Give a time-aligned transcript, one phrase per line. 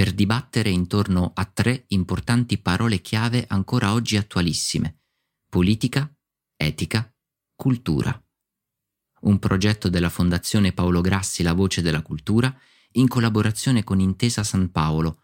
[0.00, 5.02] per dibattere intorno a tre importanti parole chiave ancora oggi attualissime.
[5.46, 6.10] Politica,
[6.56, 7.14] etica,
[7.54, 8.10] cultura.
[9.24, 12.58] Un progetto della Fondazione Paolo Grassi La Voce della Cultura
[12.92, 15.20] in collaborazione con Intesa San Paolo,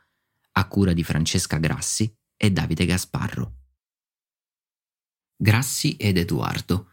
[0.53, 3.61] a cura di Francesca Grassi e Davide Gasparro.
[5.37, 6.91] Grassi ed Edoardo.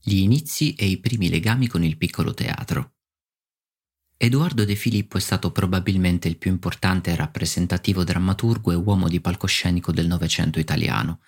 [0.00, 2.95] Gli inizi e i primi legami con il piccolo teatro.
[4.18, 9.92] Edoardo De Filippo è stato probabilmente il più importante rappresentativo drammaturgo e uomo di palcoscenico
[9.92, 11.20] del Novecento italiano.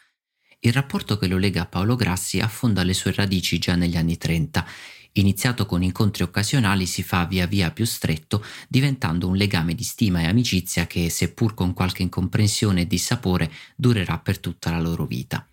[0.61, 4.17] Il rapporto che lo lega a Paolo Grassi affonda le sue radici già negli anni
[4.17, 4.67] Trenta.
[5.13, 10.23] Iniziato con incontri occasionali si fa via via più stretto, diventando un legame di stima
[10.23, 15.47] e amicizia che, seppur con qualche incomprensione e dissapore, durerà per tutta la loro vita.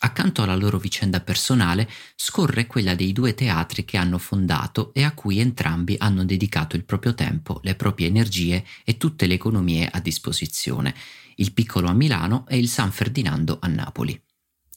[0.00, 5.12] Accanto alla loro vicenda personale scorre quella dei due teatri che hanno fondato e a
[5.12, 9.98] cui entrambi hanno dedicato il proprio tempo, le proprie energie e tutte le economie a
[10.00, 10.94] disposizione,
[11.36, 14.27] il Piccolo a Milano e il San Ferdinando a Napoli.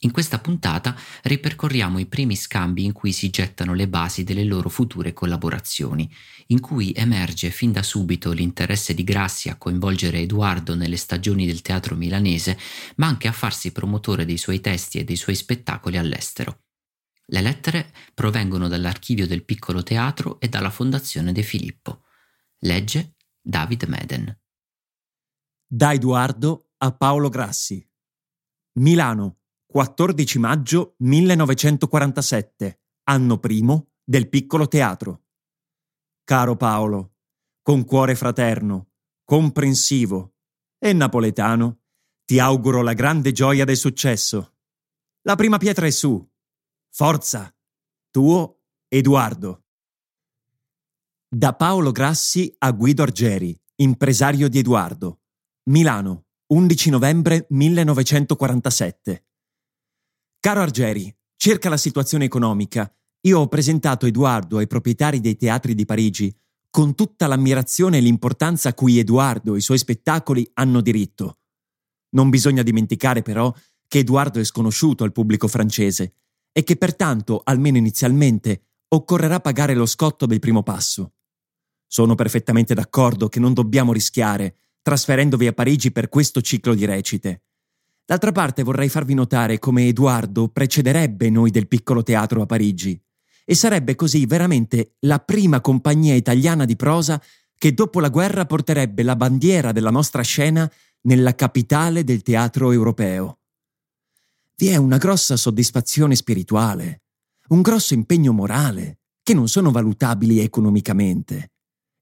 [0.04, 4.68] In questa puntata ripercorriamo i primi scambi in cui si gettano le basi delle loro
[4.68, 6.12] future collaborazioni,
[6.48, 11.62] in cui emerge fin da subito l'interesse di Grassi a coinvolgere Edoardo nelle stagioni del
[11.62, 12.58] teatro milanese,
[12.96, 16.64] ma anche a farsi promotore dei suoi testi e dei suoi spettacoli all'estero.
[17.26, 22.06] Le lettere provengono dall'archivio del piccolo teatro e dalla Fondazione De Filippo.
[22.62, 24.36] Legge David Meden.
[25.68, 27.88] Da Edoardo a Paolo Grassi.
[28.80, 29.41] Milano,
[29.72, 35.28] 14 maggio 1947, anno primo del piccolo teatro.
[36.26, 37.16] Caro Paolo,
[37.62, 38.90] con cuore fraterno,
[39.24, 40.36] comprensivo
[40.78, 41.84] e napoletano,
[42.26, 44.58] ti auguro la grande gioia del successo.
[45.22, 46.22] La prima pietra è su.
[46.90, 47.56] Forza!
[48.10, 49.68] Tuo Edoardo.
[51.30, 55.22] Da Paolo Grassi a Guido Argeri, impresario di Edoardo.
[55.70, 59.28] Milano, 11 novembre 1947.
[60.42, 62.92] Caro Argeri, cerca la situazione economica.
[63.28, 66.36] Io ho presentato Edoardo ai proprietari dei teatri di Parigi
[66.72, 71.42] con tutta l'ammirazione e l'importanza a cui Edoardo e i suoi spettacoli hanno diritto.
[72.16, 73.54] Non bisogna dimenticare però
[73.88, 76.16] che Edoardo è sconosciuto al pubblico francese
[76.52, 81.14] e che pertanto, almeno inizialmente, occorrerà pagare lo scotto del primo passo.
[81.86, 87.44] Sono perfettamente d'accordo che non dobbiamo rischiare trasferendovi a Parigi per questo ciclo di recite.
[88.12, 93.02] D'altra parte vorrei farvi notare come Edoardo precederebbe noi del piccolo teatro a Parigi
[93.46, 97.24] e sarebbe così veramente la prima compagnia italiana di prosa
[97.58, 100.70] che dopo la guerra porterebbe la bandiera della nostra scena
[101.04, 103.40] nella capitale del teatro europeo.
[104.58, 107.04] Vi è una grossa soddisfazione spirituale,
[107.48, 111.54] un grosso impegno morale, che non sono valutabili economicamente.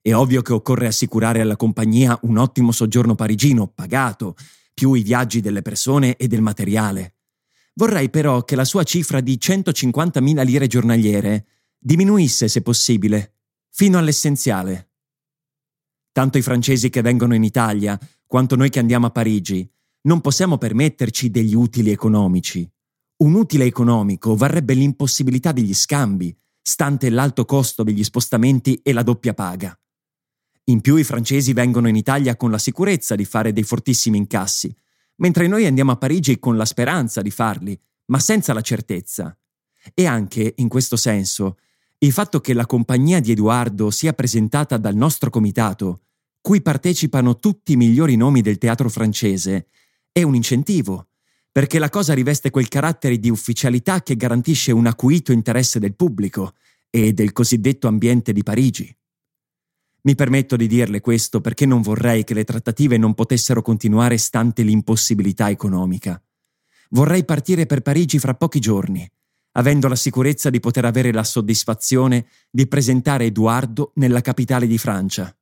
[0.02, 4.36] È ovvio che occorre assicurare alla compagnia un ottimo soggiorno parigino pagato,
[4.79, 7.16] più i viaggi delle persone e del materiale.
[7.73, 11.47] Vorrei però che la sua cifra di 150.000 lire giornaliere
[11.78, 13.40] diminuisse se possibile,
[13.72, 14.91] fino all'essenziale.
[16.13, 19.69] Tanto i francesi che vengono in Italia, quanto noi che andiamo a Parigi,
[20.03, 22.66] non possiamo permetterci degli utili economici.
[23.17, 29.34] Un utile economico varrebbe l'impossibilità degli scambi, stante l'alto costo degli spostamenti e la doppia
[29.34, 29.78] paga.
[30.70, 34.74] In più i francesi vengono in Italia con la sicurezza di fare dei fortissimi incassi,
[35.16, 39.36] mentre noi andiamo a Parigi con la speranza di farli, ma senza la certezza.
[39.96, 41.58] E anche, in questo senso,
[41.98, 46.02] il fatto che la compagnia di Edoardo sia presentata dal nostro comitato,
[46.40, 49.70] cui partecipano tutti i migliori nomi del teatro francese,
[50.12, 51.08] è un incentivo,
[51.52, 56.54] perché la cosa riveste quel carattere di ufficialità che garantisce un acuito interesse del pubblico
[56.92, 58.96] e del cosiddetto ambiente di Parigi.
[60.01, 64.61] Mi permetto di dirle questo perché non vorrei che le trattative non potessero continuare stante
[64.63, 66.22] l'impossibilità economica.
[66.91, 69.07] Vorrei partire per Parigi fra pochi giorni,
[69.53, 75.35] avendo la sicurezza di poter avere la soddisfazione di presentare Edoardo nella capitale di Francia.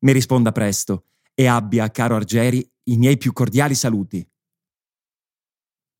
[0.00, 4.26] Mi risponda presto e abbia, caro Argeri, i miei più cordiali saluti.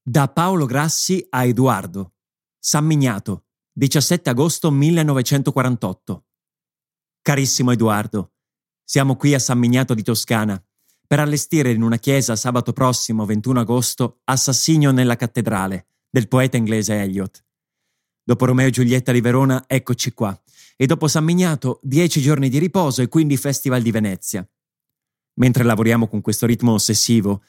[0.01, 2.13] Da Paolo Grassi a Edoardo.
[2.59, 6.25] San Mignato, 17 agosto 1948.
[7.25, 8.33] Carissimo Edoardo,
[8.85, 10.63] siamo qui a San Mignato di Toscana
[11.07, 17.01] per allestire in una chiesa sabato prossimo 21 agosto Assassinio nella cattedrale del poeta inglese
[17.01, 17.43] Eliot.
[18.23, 20.39] Dopo Romeo e Giulietta di Verona, eccoci qua.
[20.77, 24.47] E dopo San Mignato, dieci giorni di riposo e quindi Festival di Venezia.
[25.39, 27.43] Mentre lavoriamo con questo ritmo ossessivo,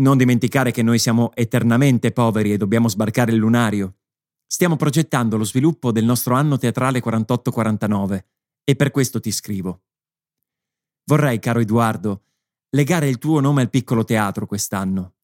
[0.00, 4.00] non dimenticare che noi siamo eternamente poveri e dobbiamo sbarcare il lunario.
[4.46, 8.24] Stiamo progettando lo sviluppo del nostro anno teatrale 48-49
[8.64, 9.82] e per questo ti scrivo.
[11.04, 12.24] Vorrei, caro Edoardo,
[12.70, 15.16] legare il tuo nome al piccolo teatro quest'anno.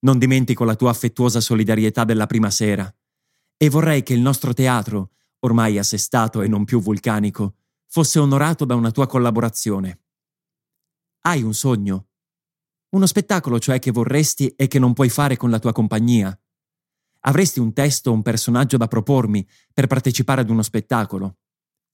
[0.00, 2.92] Non dimentico la tua affettuosa solidarietà della prima sera
[3.62, 7.56] e vorrei che il nostro teatro, ormai assestato e non più vulcanico,
[7.86, 10.00] fosse onorato da una tua collaborazione.
[11.22, 12.06] Hai un sogno?
[12.90, 16.34] Uno spettacolo cioè che vorresti e che non puoi fare con la tua compagnia.
[17.24, 21.39] Avresti un testo o un personaggio da propormi per partecipare ad uno spettacolo.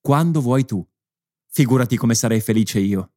[0.07, 0.87] Quando vuoi tu.
[1.49, 3.15] Figurati come sarei felice io.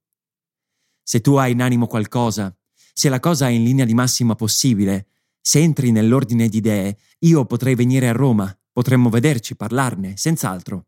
[1.03, 2.51] Se tu hai in animo qualcosa,
[2.93, 5.09] se la cosa è in linea di massima possibile,
[5.39, 10.87] se entri nell'ordine di idee, io potrei venire a Roma, potremmo vederci, parlarne, senz'altro.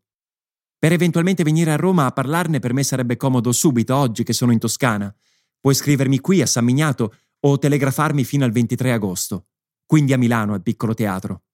[0.76, 4.50] Per eventualmente venire a Roma a parlarne per me sarebbe comodo subito, oggi che sono
[4.50, 5.14] in Toscana,
[5.60, 9.46] Puoi scrivermi qui a San Mignato o telegrafarmi fino al 23 agosto,
[9.86, 11.44] quindi a Milano al piccolo teatro.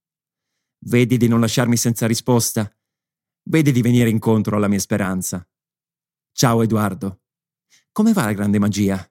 [0.87, 2.75] Vedi di non lasciarmi senza risposta.
[3.51, 5.47] Vedi di venire incontro alla mia speranza.
[6.33, 7.23] Ciao Edoardo.
[7.93, 9.11] Come va la grande magia?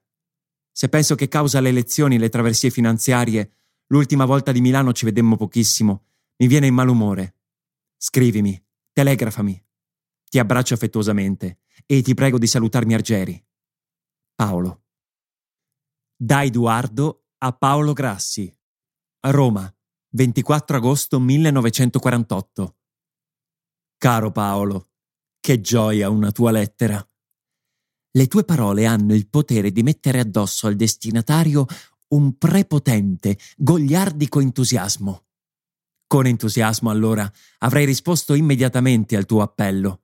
[0.70, 3.52] Se penso che causa le elezioni e le traversie finanziarie,
[3.88, 6.04] l'ultima volta di Milano ci vedemmo pochissimo,
[6.36, 7.34] mi viene in malumore.
[7.96, 9.60] Scrivimi, telegrafami.
[10.30, 13.44] Ti abbraccio affettuosamente e ti prego di salutarmi Argeri.
[14.36, 14.84] Paolo.
[16.14, 18.56] Da Edoardo a Paolo Grassi.
[19.18, 19.68] Roma,
[20.10, 22.77] 24 agosto 1948.
[23.98, 24.90] Caro Paolo,
[25.40, 27.04] che gioia una tua lettera.
[28.12, 31.66] Le tue parole hanno il potere di mettere addosso al destinatario
[32.10, 35.24] un prepotente, gogliardico entusiasmo.
[36.06, 37.28] Con entusiasmo, allora,
[37.58, 40.02] avrei risposto immediatamente al tuo appello,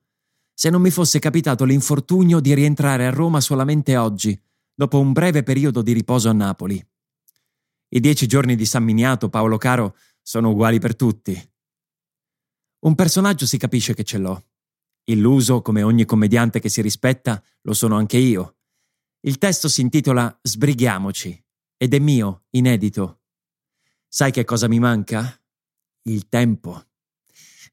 [0.53, 4.37] se non mi fosse capitato l'infortunio di rientrare a Roma solamente oggi,
[4.73, 6.85] dopo un breve periodo di riposo a Napoli.
[7.89, 11.41] I dieci giorni di San Miniato, Paolo caro, sono uguali per tutti.
[12.85, 14.45] Un personaggio si capisce che ce l'ho.
[15.05, 18.57] Illuso, come ogni commediante che si rispetta, lo sono anche io.
[19.21, 21.43] Il testo si intitola Sbrighiamoci
[21.77, 23.21] ed è mio, inedito.
[24.07, 25.35] Sai che cosa mi manca?
[26.03, 26.85] Il tempo.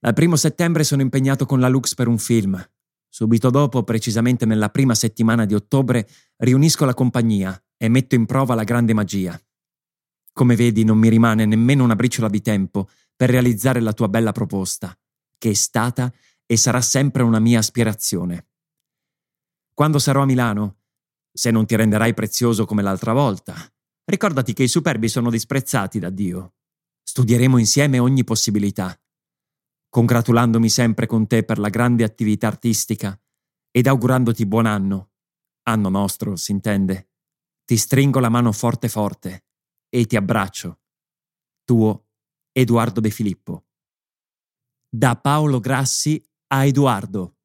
[0.00, 2.58] Dal primo settembre sono impegnato con la Lux per un film.
[3.06, 8.54] Subito dopo, precisamente nella prima settimana di ottobre, riunisco la compagnia e metto in prova
[8.54, 9.38] la grande magia.
[10.32, 14.32] Come vedi, non mi rimane nemmeno una briciola di tempo per realizzare la tua bella
[14.32, 14.96] proposta,
[15.42, 16.12] che è stata
[16.46, 18.46] e sarà sempre una mia aspirazione.
[19.74, 20.76] Quando sarò a Milano,
[21.32, 23.54] se non ti renderai prezioso come l'altra volta,
[24.04, 26.54] ricordati che i superbi sono disprezzati da Dio.
[27.02, 28.96] Studieremo insieme ogni possibilità
[29.92, 33.20] congratulandomi sempre con te per la grande attività artistica
[33.70, 35.10] ed augurandoti buon anno.
[35.64, 37.10] Anno nostro, si intende.
[37.66, 39.44] Ti stringo la mano forte forte
[39.90, 40.80] e ti abbraccio.
[41.64, 42.06] Tuo
[42.52, 43.66] Edoardo De Filippo.
[44.94, 47.38] Da Paolo Grassi a Edoardo.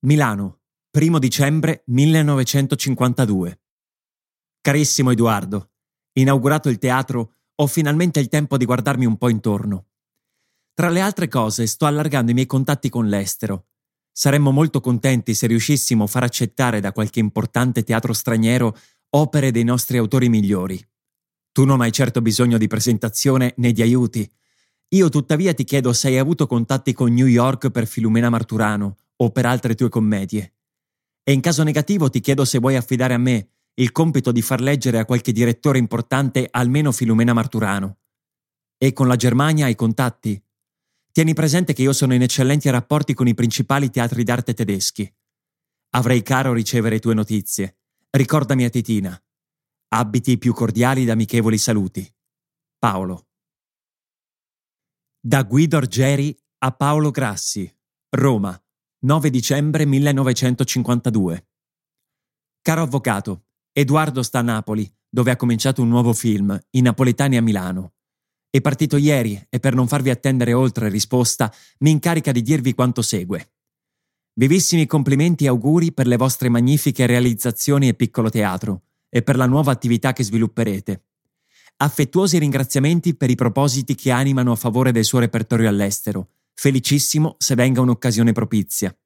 [0.00, 3.60] Milano, 1 dicembre 1952.
[4.60, 5.74] Carissimo Edoardo,
[6.14, 9.90] inaugurato il teatro, ho finalmente il tempo di guardarmi un po' intorno.
[10.74, 13.68] Tra le altre cose, sto allargando i miei contatti con l'estero.
[14.10, 18.76] Saremmo molto contenti se riuscissimo a far accettare da qualche importante teatro straniero
[19.10, 20.84] opere dei nostri autori migliori.
[21.52, 24.28] Tu non hai certo bisogno di presentazione né di aiuti.
[24.94, 29.30] Io tuttavia ti chiedo se hai avuto contatti con New York per Filumena Marturano o
[29.30, 30.56] per altre tue commedie.
[31.22, 34.60] E in caso negativo ti chiedo se vuoi affidare a me il compito di far
[34.60, 38.00] leggere a qualche direttore importante almeno Filumena Marturano.
[38.76, 40.42] E con la Germania hai contatti?
[41.10, 45.10] Tieni presente che io sono in eccellenti rapporti con i principali teatri d'arte tedeschi.
[45.94, 47.78] Avrei caro ricevere tue notizie.
[48.10, 49.22] Ricordami a Titina.
[49.88, 52.14] Abiti i più cordiali ed amichevoli saluti.
[52.78, 53.28] Paolo.
[55.24, 57.72] Da Guido Argeri a Paolo Grassi,
[58.16, 58.60] Roma,
[59.04, 61.46] 9 dicembre 1952.
[62.60, 67.40] Caro avvocato, Edoardo sta a Napoli, dove ha cominciato un nuovo film, I Napoletani a
[67.40, 67.92] Milano.
[68.50, 73.00] È partito ieri e per non farvi attendere oltre risposta mi incarica di dirvi quanto
[73.00, 73.52] segue.
[74.34, 79.46] Vivissimi complimenti e auguri per le vostre magnifiche realizzazioni e piccolo teatro e per la
[79.46, 81.04] nuova attività che svilupperete.
[81.82, 86.28] Affettuosi ringraziamenti per i propositi che animano a favore del suo repertorio all'estero.
[86.54, 88.96] Felicissimo se venga un'occasione propizia.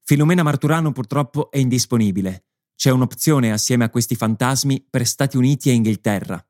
[0.00, 2.44] Filomena Marturano purtroppo è indisponibile.
[2.74, 6.42] C'è un'opzione assieme a questi fantasmi per Stati Uniti e Inghilterra.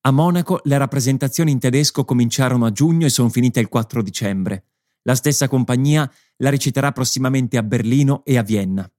[0.00, 4.64] A Monaco le rappresentazioni in tedesco cominciarono a giugno e sono finite il 4 dicembre.
[5.02, 8.90] La stessa compagnia la reciterà prossimamente a Berlino e a Vienna.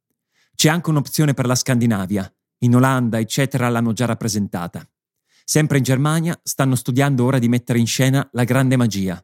[0.54, 2.32] C'è anche un'opzione per la Scandinavia.
[2.60, 4.88] In Olanda, eccetera, l'hanno già rappresentata.
[5.44, 9.24] Sempre in Germania stanno studiando ora di mettere in scena La Grande Magia.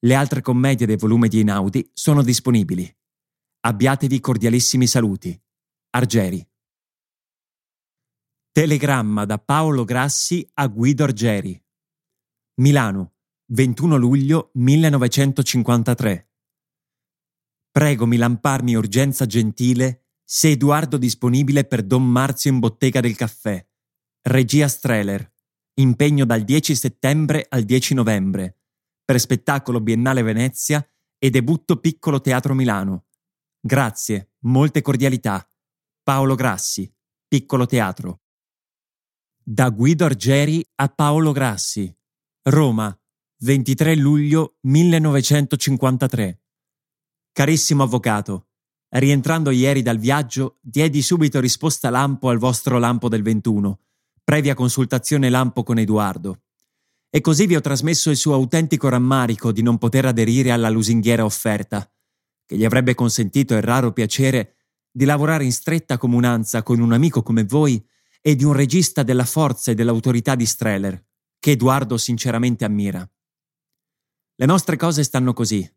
[0.00, 2.94] Le altre commedie del volume di Einaudi sono disponibili.
[3.60, 5.38] Abbiatevi cordialissimi saluti.
[5.90, 6.46] Argeri.
[8.52, 11.60] Telegramma da Paolo Grassi a Guido Argeri.
[12.60, 13.14] Milano,
[13.46, 16.30] 21 luglio 1953.
[17.70, 23.64] Prego Milan urgenza gentile se Edoardo disponibile per Don Marzio in bottega del caffè.
[24.22, 25.34] Regia Streller.
[25.78, 28.60] Impegno dal 10 settembre al 10 novembre.
[29.04, 30.82] Per spettacolo Biennale Venezia
[31.18, 33.08] e debutto Piccolo Teatro Milano.
[33.60, 35.46] Grazie, molte cordialità.
[36.02, 36.90] Paolo Grassi,
[37.28, 38.22] Piccolo Teatro.
[39.42, 41.94] Da Guido Argeri a Paolo Grassi.
[42.44, 42.98] Roma,
[43.40, 46.42] 23 luglio 1953.
[47.32, 48.48] Carissimo avvocato,
[48.94, 53.85] rientrando ieri dal viaggio, diedi subito risposta lampo al vostro lampo del 21,
[54.26, 56.40] previa consultazione lampo con Edoardo.
[57.10, 61.24] E così vi ho trasmesso il suo autentico rammarico di non poter aderire alla lusinghiera
[61.24, 61.88] offerta,
[62.44, 64.56] che gli avrebbe consentito il raro piacere
[64.90, 67.80] di lavorare in stretta comunanza con un amico come voi
[68.20, 71.06] e di un regista della forza e dell'autorità di Streller,
[71.38, 73.08] che Edoardo sinceramente ammira.
[74.34, 75.72] Le nostre cose stanno così.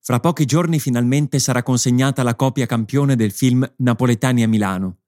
[0.00, 4.98] Fra pochi giorni finalmente sarà consegnata la copia campione del film Napoletani a Milano.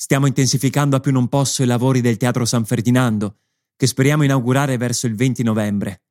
[0.00, 3.40] Stiamo intensificando a più non posso i lavori del Teatro San Ferdinando,
[3.76, 6.04] che speriamo inaugurare verso il 20 novembre.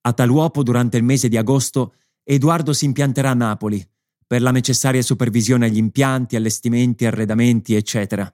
[0.00, 3.88] A tal uopo, durante il mese di agosto, Edoardo si impianterà a Napoli,
[4.26, 8.28] per la necessaria supervisione agli impianti, allestimenti, arredamenti, eccetera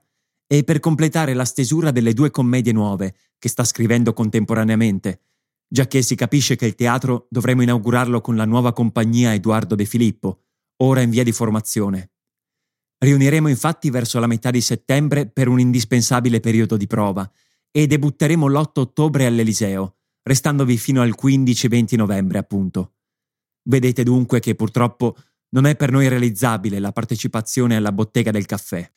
[0.47, 5.21] e per completare la stesura delle due commedie nuove che sta scrivendo contemporaneamente,
[5.67, 10.41] giacché si capisce che il teatro dovremo inaugurarlo con la nuova compagnia Edoardo De Filippo,
[10.77, 12.11] ora in via di formazione.
[12.97, 17.29] Riuniremo infatti verso la metà di settembre per un indispensabile periodo di prova
[17.71, 22.93] e debutteremo l'8 ottobre all'Eliseo, restandovi fino al 15-20 novembre appunto.
[23.63, 25.15] Vedete dunque che purtroppo
[25.49, 28.89] non è per noi realizzabile la partecipazione alla bottega del caffè.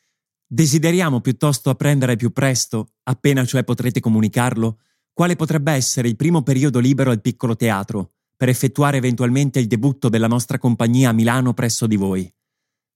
[0.46, 4.78] Desideriamo piuttosto apprendere più presto, appena cioè potrete comunicarlo,
[5.12, 10.08] quale potrebbe essere il primo periodo libero al piccolo teatro, per effettuare eventualmente il debutto
[10.08, 12.32] della nostra compagnia a Milano presso di voi.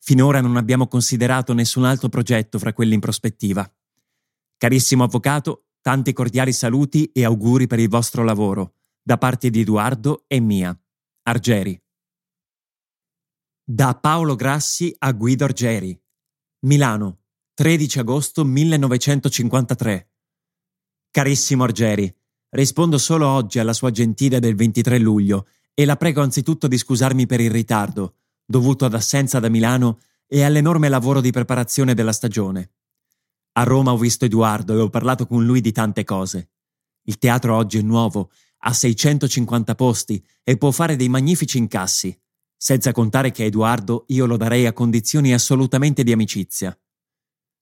[0.05, 3.73] Finora non abbiamo considerato nessun altro progetto fra quelli in prospettiva.
[4.57, 10.25] Carissimo avvocato, tanti cordiali saluti e auguri per il vostro lavoro, da parte di Edoardo
[10.27, 10.77] e mia.
[11.23, 11.81] Argeri.
[13.65, 15.97] Da Paolo Grassi a Guido Argeri.
[16.67, 17.21] Milano,
[17.55, 20.11] 13 agosto 1953.
[21.13, 22.13] Carissimo Argeri,
[22.51, 27.25] rispondo solo oggi alla sua gentile del 23 luglio e la prego anzitutto di scusarmi
[27.27, 28.22] per il ritardo,
[28.53, 32.73] dovuto ad assenza da Milano e all'enorme lavoro di preparazione della stagione.
[33.53, 36.51] A Roma ho visto Edoardo e ho parlato con lui di tante cose.
[37.05, 38.31] Il teatro oggi è nuovo,
[38.65, 42.15] ha 650 posti e può fare dei magnifici incassi,
[42.55, 46.79] senza contare che Edoardo io lo darei a condizioni assolutamente di amicizia.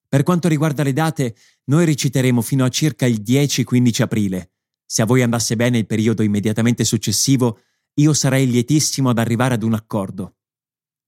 [0.08, 4.52] Per quanto riguarda le date, noi reciteremo fino a circa il 10-15 aprile.
[4.84, 7.60] Se a voi andasse bene il periodo immediatamente successivo,
[7.94, 10.34] io sarei lietissimo ad arrivare ad un accordo.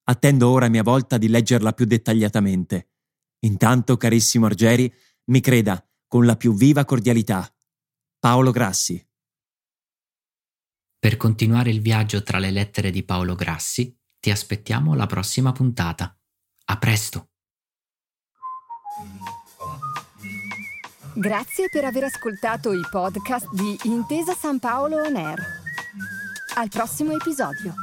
[0.05, 2.91] Attendo ora a mia volta di leggerla più dettagliatamente.
[3.41, 4.93] Intanto, carissimo Argeri,
[5.27, 7.49] mi creda, con la più viva cordialità.
[8.19, 9.05] Paolo Grassi.
[10.99, 16.17] Per continuare il viaggio tra le lettere di Paolo Grassi, ti aspettiamo alla prossima puntata.
[16.67, 17.31] A presto!
[21.15, 25.45] Grazie per aver ascoltato i podcast di Intesa San Paolo On Air.
[26.55, 27.75] Al prossimo episodio.